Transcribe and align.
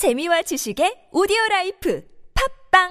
재미와 0.00 0.40
지식의 0.40 1.12
오디오 1.12 1.36
life 1.50 2.02
팟빵 2.32 2.88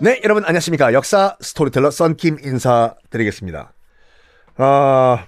네, 0.00 0.20
여러분 0.24 0.44
안녕하십니까. 0.44 0.92
역사 0.92 1.36
스토리텔러 1.40 1.92
썬킴 1.92 2.38
인사드리겠습니다. 2.42 3.74
아, 4.56 5.26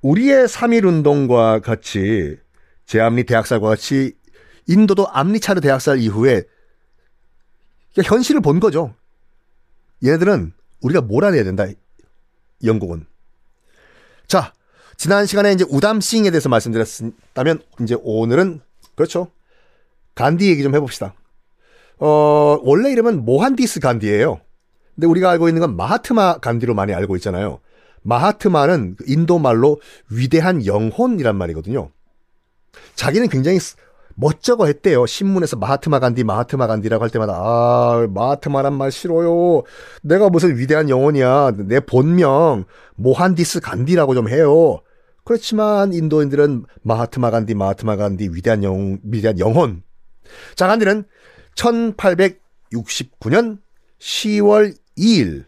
우리의 0.00 0.46
3.1운동과 0.46 1.60
같이 1.60 2.38
제암리 2.86 3.24
대학살과 3.24 3.66
같이 3.66 4.14
인도도 4.68 5.08
암리차르 5.10 5.60
대학살 5.60 5.98
이후에 5.98 6.44
현실을 8.00 8.42
본 8.42 8.60
거죠. 8.60 8.94
얘네들은 10.04 10.52
우리가 10.82 11.00
몰아내야 11.00 11.42
된다. 11.42 11.66
영국은. 12.62 13.08
자, 14.28 14.52
지난 14.96 15.26
시간에 15.26 15.52
이제 15.52 15.64
우담싱에 15.68 16.30
대해서 16.30 16.48
말씀드렸다면 16.48 17.60
이제 17.82 17.96
오늘은 18.02 18.60
그렇죠. 18.94 19.28
간디 20.14 20.48
얘기 20.48 20.62
좀 20.62 20.74
해봅시다. 20.74 21.14
어, 21.98 22.58
원래 22.62 22.90
이름은 22.92 23.24
모한디스 23.24 23.80
간디예요. 23.80 24.40
근데 24.94 25.06
우리가 25.06 25.30
알고 25.30 25.48
있는 25.48 25.60
건 25.60 25.76
마하트마 25.76 26.38
간디로 26.38 26.74
많이 26.74 26.94
알고 26.94 27.16
있잖아요. 27.16 27.60
마하트마는 28.02 28.96
인도 29.06 29.38
말로 29.38 29.80
위대한 30.10 30.64
영혼이란 30.64 31.36
말이거든요. 31.36 31.90
자기는 32.94 33.28
굉장히 33.28 33.58
멋쩍어 34.16 34.66
했대요. 34.66 35.06
신문에서 35.06 35.56
마하트마 35.56 35.98
간디, 35.98 36.24
마하트마 36.24 36.66
간디라고 36.66 37.02
할 37.02 37.10
때마다, 37.10 37.34
아, 37.34 38.06
마하트마란 38.10 38.74
말 38.74 38.92
싫어요. 38.92 39.62
내가 40.02 40.30
무슨 40.30 40.56
위대한 40.56 40.88
영혼이야. 40.88 41.52
내 41.66 41.80
본명, 41.80 42.64
모한디스 42.96 43.60
간디라고 43.60 44.14
좀 44.14 44.28
해요. 44.28 44.80
그렇지만 45.24 45.92
인도인들은 45.92 46.64
마하트마 46.82 47.30
간디, 47.30 47.54
마하트마 47.54 47.96
간디, 47.96 48.28
위대한 48.32 48.62
영, 48.62 48.98
위대한 49.02 49.38
영혼. 49.38 49.82
자, 50.54 50.66
간디는 50.66 51.04
1869년 51.56 53.58
10월 53.98 54.76
2일, 54.98 55.44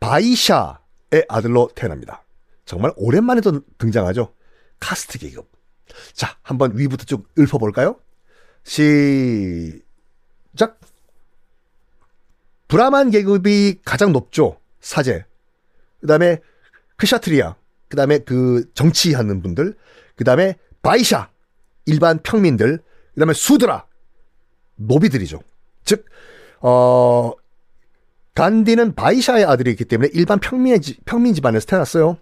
바이샤의 0.00 1.26
아들로 1.28 1.70
태어납니다. 1.74 2.24
정말 2.64 2.92
오랜만에 2.96 3.40
도 3.40 3.60
등장하죠. 3.78 4.32
카스트 4.80 5.18
계급. 5.18 5.53
자, 6.12 6.36
한번 6.42 6.76
위부터 6.76 7.04
쭉 7.04 7.28
읊어볼까요? 7.38 7.96
시작. 8.64 9.80
브라만 12.68 13.10
계급이 13.10 13.80
가장 13.84 14.12
높죠. 14.12 14.58
사제. 14.80 15.24
그 16.00 16.06
다음에 16.06 16.40
크샤트리아. 16.96 17.56
그 17.88 17.96
다음에 17.96 18.18
그 18.18 18.70
정치하는 18.74 19.42
분들. 19.42 19.76
그 20.16 20.24
다음에 20.24 20.56
바이샤. 20.82 21.30
일반 21.86 22.18
평민들. 22.22 22.82
그 23.14 23.20
다음에 23.20 23.32
수드라. 23.32 23.86
노비들이죠. 24.76 25.40
즉, 25.84 26.06
어, 26.60 27.32
간디는 28.34 28.94
바이샤의 28.94 29.44
아들이기 29.44 29.84
때문에 29.84 30.10
일반 30.12 30.40
평민, 30.40 30.80
평민 31.04 31.34
집안에서 31.34 31.66
태어났어요. 31.66 32.18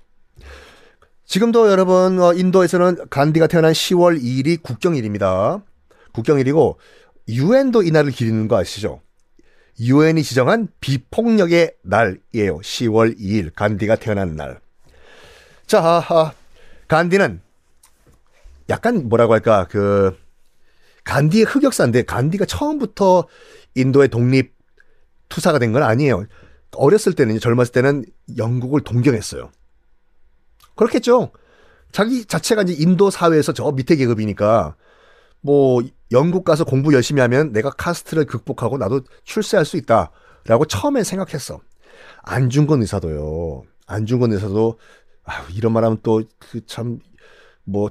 지금도 1.32 1.70
여러분 1.70 2.20
어, 2.20 2.34
인도에서는 2.34 3.08
간디가 3.08 3.46
태어난 3.46 3.72
10월 3.72 4.22
2일이 4.22 4.62
국경일입니다. 4.62 5.62
국경일이고 6.12 6.78
유엔도 7.26 7.84
이날을 7.84 8.10
기리는 8.10 8.48
거 8.48 8.58
아시죠? 8.58 9.00
유엔이 9.80 10.24
지정한 10.24 10.68
비폭력의 10.80 11.76
날이에요. 11.84 12.58
10월 12.58 13.18
2일 13.18 13.50
간디가 13.54 13.96
태어난 13.96 14.36
날. 14.36 14.60
자, 15.66 15.80
아, 16.06 16.34
간디는 16.88 17.40
약간 18.68 19.08
뭐라고 19.08 19.32
할까 19.32 19.66
그 19.70 20.14
간디의 21.04 21.46
흑역사인데 21.46 22.02
간디가 22.02 22.44
처음부터 22.44 23.26
인도의 23.74 24.08
독립 24.08 24.52
투사가 25.30 25.58
된 25.58 25.72
건 25.72 25.82
아니에요. 25.82 26.26
어렸을 26.72 27.14
때는 27.14 27.40
젊었을 27.40 27.72
때는 27.72 28.04
영국을 28.36 28.82
동경했어요. 28.82 29.50
그렇겠죠. 30.84 31.30
자기 31.92 32.24
자체가 32.24 32.62
이제 32.62 32.74
인도 32.78 33.10
사회에서 33.10 33.52
저 33.52 33.70
밑에 33.72 33.96
계급이니까 33.96 34.76
뭐 35.40 35.82
영국 36.10 36.44
가서 36.44 36.64
공부 36.64 36.94
열심히 36.94 37.20
하면 37.20 37.52
내가 37.52 37.70
카스트를 37.70 38.24
극복하고 38.26 38.78
나도 38.78 39.02
출세할 39.24 39.64
수 39.66 39.76
있다라고 39.76 40.64
처음엔 40.68 41.04
생각했어. 41.04 41.60
안중근 42.22 42.80
의사도요. 42.82 43.62
안중근 43.86 44.32
의사도 44.32 44.78
아 45.24 45.44
이런 45.54 45.72
말하면 45.72 45.98
또 46.02 46.22
그 46.38 46.60
참 46.66 47.00
뭐 47.64 47.90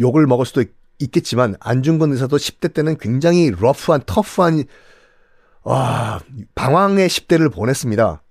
욕을 0.00 0.26
먹을 0.26 0.44
수도 0.46 0.62
있, 0.62 0.70
겠지만 1.12 1.56
안중근 1.60 2.12
의사도 2.12 2.36
10대 2.36 2.74
때는 2.74 2.96
굉장히 2.98 3.50
러프한 3.50 4.02
터프한 4.06 4.64
와 5.64 6.20
방황의 6.54 7.08
10대를 7.08 7.52
보냈습니다. 7.52 8.22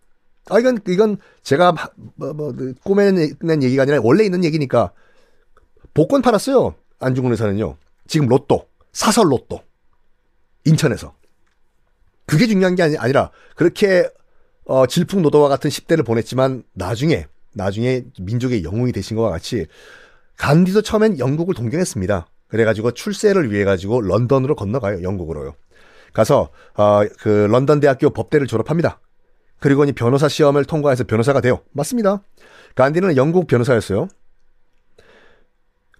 아, 0.52 0.60
이건, 0.60 0.80
이건 0.88 1.18
제가 1.44 1.74
뭐, 2.16 2.34
뭐, 2.34 2.52
그 2.52 2.74
꼬매낸 2.84 3.64
얘기가 3.64 3.84
아니라 3.84 4.00
원래 4.04 4.24
있는 4.26 4.44
얘기니까 4.44 4.92
복권 5.94 6.22
팔았어요. 6.22 6.76
안중근 7.00 7.32
의사는요. 7.32 7.78
지금 8.08 8.28
로또, 8.28 8.68
사설 8.92 9.32
로또. 9.32 9.62
인천에서. 10.66 11.16
그게 12.26 12.48
중요한 12.48 12.76
게 12.76 12.84
아니, 12.84 12.98
아니라 12.98 13.32
그렇게 13.56 14.10
어, 14.66 14.86
질풍노도와 14.86 15.50
같은 15.50 15.70
10대를 15.70 16.06
보냈지만 16.06 16.64
나중에, 16.74 17.28
나중에 17.54 18.04
민족의 18.20 18.64
영웅이 18.64 18.92
되신 18.92 19.18
것과 19.18 19.30
같이 19.30 19.66
간디도 20.38 20.82
처음엔 20.82 21.20
영국을 21.20 21.56
동경했습니다. 21.56 22.28
그래가지고 22.48 22.92
출세를 22.92 23.52
위해 23.52 23.64
가지고 23.64 24.02
런던으로 24.02 24.56
건너가요. 24.56 25.02
영국으로요. 25.02 25.56
가서 26.14 26.50
어, 26.76 27.02
그 27.20 27.48
런던 27.50 27.80
대학교 27.80 28.10
법대를 28.10 28.48
졸업합니다. 28.48 29.00
그리고 29.62 29.86
이 29.86 29.94
변호사 29.94 30.28
시험을 30.28 30.66
통과해서 30.66 31.06
변호사가 31.06 31.40
돼요. 31.40 31.62
맞습니다. 31.72 32.22
간디는 32.76 33.16
영국 33.16 33.48
변호사였어요. 33.48 34.08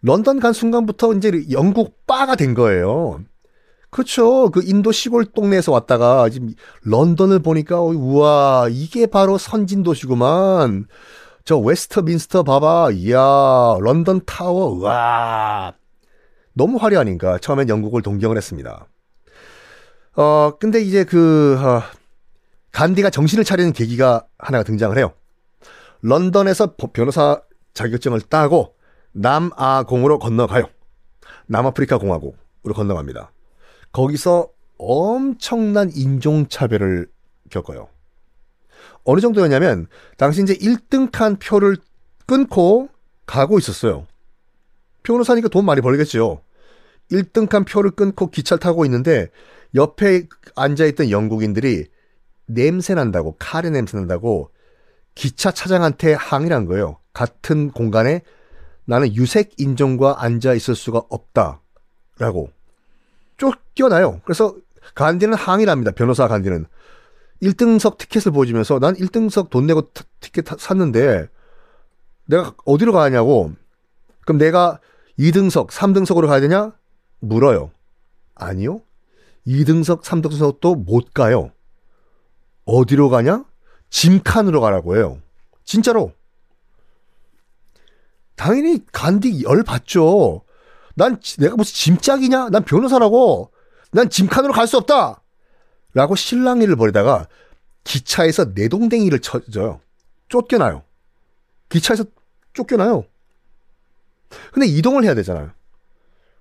런던 0.02 0.40
간 0.40 0.52
순간부터 0.52 1.14
이제 1.14 1.32
영국 1.52 2.06
빠가 2.08 2.36
된 2.36 2.56
거예요. 2.56 3.22
그렇죠. 3.92 4.50
그 4.50 4.62
인도 4.64 4.92
시골 4.92 5.26
동네에서 5.26 5.72
왔다가 5.72 6.28
지금 6.30 6.54
런던을 6.84 7.40
보니까 7.40 7.82
우와 7.82 8.68
이게 8.72 9.06
바로 9.06 9.38
선진 9.38 9.84
도시구만. 9.84 10.88
저 11.46 11.58
웨스트민스터 11.60 12.42
봐봐. 12.42 12.92
이야 12.94 13.20
런던 13.80 14.22
타워. 14.26 14.70
우와. 14.70 15.74
너무 16.54 16.78
화려하니까 16.78 17.38
처음엔 17.38 17.70
영국을 17.70 18.02
동경을 18.02 18.38
했습니다. 18.38 18.88
어 20.16 20.52
근데 20.60 20.82
이제 20.82 21.04
그 21.04 21.58
어, 21.60 21.84
간디가 22.72 23.10
정신을 23.10 23.44
차리는 23.44 23.74
계기가 23.74 24.26
하나가 24.38 24.64
등장을 24.64 24.98
해요. 24.98 25.14
런던에서 26.02 26.76
변호사 26.94 27.42
자격증을 27.74 28.22
따고 28.22 28.76
남아공으로 29.14 30.20
건너가요. 30.20 30.70
남아프리카 31.48 31.98
공화국으로 31.98 32.74
건너갑니다. 32.74 33.32
거기서 33.92 34.50
엄청난 34.78 35.92
인종차별을 35.94 37.08
겪어요. 37.50 37.90
어느 39.04 39.20
정도였냐면, 39.20 39.88
당시 40.18 40.42
이제 40.42 40.54
1등 40.56 41.12
칸 41.12 41.38
표를 41.38 41.78
끊고 42.26 42.90
가고 43.26 43.60
있었어요. 43.60 44.08
변호사니까 45.04 45.50
돈 45.50 45.66
많이 45.66 45.82
벌겠죠. 45.82 46.42
1등 47.12 47.50
칸 47.50 47.66
표를 47.66 47.92
끊고 47.92 48.28
기차를 48.28 48.60
타고 48.60 48.86
있는데, 48.86 49.30
옆에 49.76 50.28
앉아있던 50.56 51.10
영국인들이 51.10 51.88
냄새 52.54 52.94
난다고, 52.94 53.36
카레 53.40 53.70
냄새 53.70 53.98
난다고 53.98 54.52
기차 55.16 55.52
차장한테 55.52 56.14
항의를 56.14 56.56
한 56.56 56.66
거예요. 56.66 56.98
같은 57.14 57.72
공간에 57.72 58.22
나는 58.86 59.14
유색 59.16 59.54
인종과 59.58 60.24
앉아 60.24 60.54
있을 60.54 60.76
수가 60.76 61.02
없다. 61.10 61.62
라고. 62.18 62.50
쫓겨나요. 63.38 64.22
그래서 64.24 64.56
간디는 64.96 65.34
항의를 65.36 65.72
합니다. 65.72 65.92
변호사 65.92 66.28
간디는. 66.28 66.66
1등석 67.42 67.98
티켓을 67.98 68.32
보여주면서 68.32 68.80
난 68.80 68.94
1등석 68.94 69.50
돈 69.50 69.66
내고 69.66 69.92
티켓 70.20 70.46
샀는데 70.60 71.28
내가 72.26 72.54
어디로 72.66 72.94
가냐고. 72.94 73.52
그럼 74.22 74.38
내가 74.38 74.80
2등석, 75.18 75.70
3등석으로 75.70 76.28
가야 76.28 76.40
되냐? 76.40 76.74
물어요. 77.20 77.72
아니요. 78.36 78.82
2등석, 79.46 80.04
3등석도 80.04 80.84
못 80.84 81.14
가요. 81.14 81.52
어디로 82.66 83.10
가냐? 83.10 83.46
짐칸으로 83.90 84.62
가라고 84.62 84.96
해요. 84.96 85.20
진짜로. 85.64 86.14
당연히 88.36 88.80
간디 88.92 89.44
열 89.44 89.64
받죠. 89.64 90.42
난 90.96 91.20
내가 91.38 91.56
무슨 91.56 91.74
짐짝이냐? 91.74 92.50
난 92.50 92.64
변호사라고. 92.64 93.52
난 93.92 94.10
짐칸으로 94.10 94.54
갈 94.54 94.68
수 94.68 94.78
없다. 94.78 95.22
라고 95.94 96.16
실랑이를 96.16 96.76
벌이다가 96.78 97.28
기차에서 97.84 98.46
내동댕이를 98.56 99.20
쳐줘요. 99.20 99.82
쫓겨나요. 100.30 100.84
기차에서 101.70 102.06
쫓겨나요. 102.54 103.04
근데 104.54 104.68
이동을 104.68 105.04
해야 105.04 105.14
되잖아요. 105.16 105.52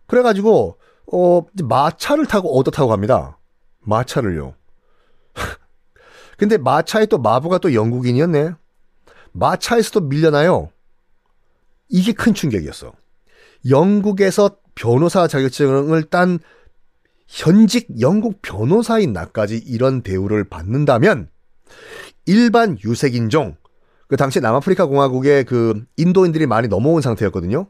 그래가지고 0.06 0.78
어 1.12 1.43
마차를 1.62 2.26
타고 2.26 2.56
얻어 2.56 2.70
타고 2.70 2.88
갑니다. 2.88 3.38
마차를요. 3.81 4.55
근데 6.40 6.56
마차에 6.56 7.04
또 7.04 7.19
마부가 7.19 7.58
또 7.58 7.75
영국인이었네. 7.75 8.54
마차에서도 9.32 10.08
밀려나요. 10.08 10.70
이게 11.90 12.12
큰 12.14 12.32
충격이었어. 12.32 12.94
영국에서 13.69 14.56
변호사 14.75 15.28
자격증을 15.28 16.04
딴 16.04 16.38
현직 17.26 18.00
영국 18.00 18.40
변호사인 18.40 19.12
나까지 19.12 19.58
이런 19.58 20.00
대우를 20.00 20.44
받는다면 20.44 21.28
일반 22.25 22.78
유색인종 22.82 23.56
그 24.08 24.16
당시 24.16 24.40
남아프리카 24.40 24.86
공화국에 24.86 25.43
그 25.43 25.84
인도인들이 25.98 26.46
많이 26.46 26.69
넘어온 26.69 27.02
상태였거든요. 27.02 27.66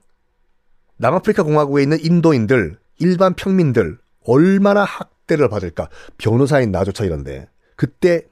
남아프리카 0.96 1.42
공화국에 1.42 1.82
있는 1.82 1.98
인도인들, 2.00 2.78
일반 3.00 3.34
평민들 3.34 3.98
얼마나 4.24 4.84
학대를 4.84 5.48
받을까? 5.48 5.88
변호사인 6.18 6.70
나조차 6.70 7.04
이런데 7.04 7.48
그때 7.74 8.29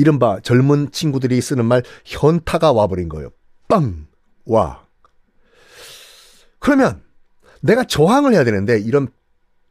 이른바 0.00 0.40
젊은 0.40 0.90
친구들이 0.90 1.38
쓰는 1.42 1.66
말 1.66 1.82
현타가 2.06 2.72
와버린 2.72 3.10
거예요. 3.10 3.28
빵! 3.68 4.06
와. 4.46 4.82
그러면 6.58 7.02
내가 7.60 7.84
저항을 7.84 8.32
해야 8.32 8.44
되는데 8.44 8.78
이런 8.80 9.08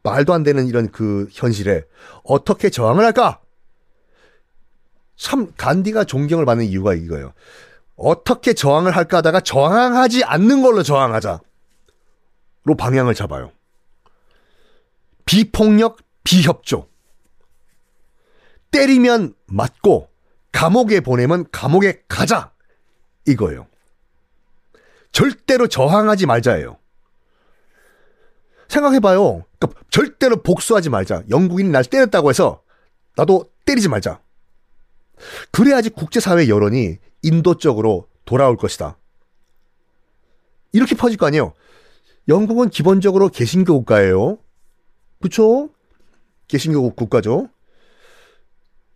말도 0.04 0.32
안 0.34 0.44
되는 0.44 0.68
이런 0.68 0.92
그 0.92 1.28
현실에 1.32 1.84
어떻게 2.24 2.70
저항을 2.70 3.04
할까? 3.04 3.42
참 5.16 5.52
간디가 5.58 6.04
존경을 6.04 6.46
받는 6.46 6.66
이유가 6.66 6.94
이거예요. 6.94 7.34
어떻게 7.96 8.54
저항을 8.54 8.96
할까 8.96 9.18
하다가 9.18 9.42
저항하지 9.42 10.24
않는 10.24 10.62
걸로 10.62 10.84
저항하자. 10.84 11.42
로 12.66 12.76
방향을 12.76 13.16
잡아요. 13.16 13.52
비폭력, 15.26 15.98
비협조. 16.24 16.88
때리면 18.72 19.34
맞고 19.48 20.09
감옥에 20.52 21.00
보내면 21.00 21.46
감옥에 21.52 22.04
가자. 22.08 22.52
이거예요. 23.28 23.68
절대로 25.12 25.68
저항하지 25.68 26.26
말자예요. 26.26 26.78
생각해봐요. 28.68 29.46
그러니까 29.58 29.82
절대로 29.90 30.42
복수하지 30.42 30.90
말자. 30.90 31.24
영국인이 31.30 31.70
날 31.70 31.84
때렸다고 31.84 32.30
해서 32.30 32.62
나도 33.16 33.46
때리지 33.66 33.90
말자. 33.90 34.22
그래야지 35.52 35.90
국제사회 35.90 36.48
여론이 36.48 36.98
인도 37.24 37.58
쪽으로 37.58 38.08
돌아올 38.26 38.58
것이다. 38.58 38.98
이렇게 40.72 40.96
퍼질 40.96 41.18
거 41.18 41.26
아니에요. 41.26 41.54
영국은 42.28 42.70
기본적으로 42.70 43.30
개신교 43.30 43.74
국가예요. 43.74 44.38
그쵸? 45.22 45.70
개신교 46.48 46.94
국가죠. 46.96 47.50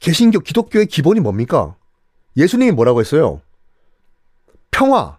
개신교, 0.03 0.41
기독교의 0.41 0.87
기본이 0.87 1.21
뭡니까? 1.21 1.77
예수님이 2.35 2.71
뭐라고 2.71 2.99
했어요? 2.99 3.41
평화, 4.69 5.17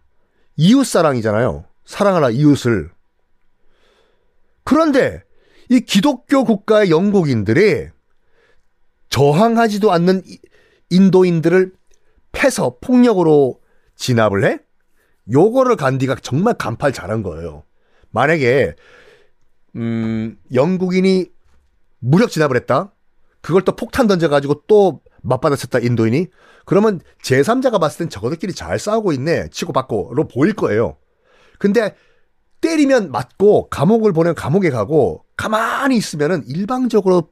이웃 0.59 0.85
사랑이잖아요. 0.85 1.65
사랑하라, 1.87 2.29
이웃을. 2.29 2.91
그런데 4.63 5.23
이 5.71 5.81
기독교 5.81 6.45
국가의 6.45 6.91
영국인들이 6.91 7.89
저항하지도 9.09 9.91
않는 9.91 10.23
인도인들을 10.91 11.73
패서 12.33 12.77
폭력으로 12.83 13.63
진압을 13.97 14.45
해? 14.45 14.59
요거를 15.33 15.77
간디가 15.77 16.17
정말 16.17 16.59
간팔 16.59 16.93
잘한 16.93 17.23
거예요. 17.23 17.65
만약에 18.11 18.75
음, 19.77 20.39
영국인이 20.53 21.33
무력 22.01 22.31
진압을 22.31 22.57
했다. 22.57 22.94
그걸 23.44 23.61
또 23.62 23.76
폭탄 23.76 24.06
던져가지고 24.06 24.62
또 24.67 25.02
맞받아쳤다 25.20 25.81
인도인이. 25.81 26.29
그러면 26.64 27.00
제3자가 27.23 27.79
봤을 27.79 27.99
땐 27.99 28.08
저거들끼리 28.08 28.55
잘 28.55 28.79
싸우고 28.79 29.12
있네. 29.12 29.50
치고받고로 29.50 30.29
보일 30.29 30.55
거예요. 30.55 30.96
근데 31.58 31.94
때리면 32.62 33.12
맞고 33.12 33.69
감옥을 33.69 34.14
보내면 34.14 34.35
감옥에 34.35 34.70
가고 34.70 35.26
가만히 35.37 35.99
있으면은 35.99 36.43
일방적으로 36.46 37.29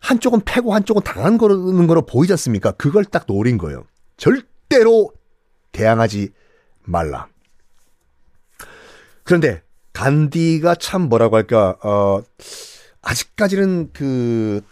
한쪽은 0.00 0.40
패고 0.44 0.74
한쪽은 0.74 1.02
당한 1.04 1.38
거는 1.38 1.86
거로 1.86 2.04
보이지 2.04 2.32
않습니까? 2.32 2.72
그걸 2.72 3.04
딱 3.04 3.26
노린 3.28 3.58
거예요. 3.58 3.84
절대로 4.16 5.12
대항하지 5.70 6.30
말라. 6.82 7.28
그런데 9.22 9.62
간디가 9.92 10.74
참 10.76 11.02
뭐라고 11.02 11.36
할까 11.36 11.76
어 11.84 12.22
아직까지는 13.02 13.90
그 13.92 14.62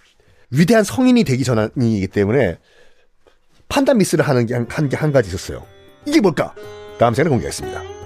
위대한 0.51 0.85
성인이 0.85 1.25
되기 1.25 1.45
전이기 1.45 2.09
때문에 2.09 2.59
판단 3.69 3.99
미스를 3.99 4.27
하는 4.27 4.47
게 4.47 4.55
한한 4.55 5.13
가지 5.13 5.29
있었어요. 5.29 5.67
이게 6.07 6.21
뭘까? 6.21 6.55
다음 6.99 7.15
시간에 7.15 7.31
공개하겠습니다. 7.31 7.98